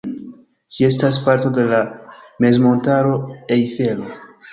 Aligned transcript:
Ĝi 0.77 0.85
estas 0.85 1.19
parto 1.27 1.51
de 1.57 1.65
la 1.73 1.81
mezmontaro 2.45 3.13
Ejfelo. 3.57 4.09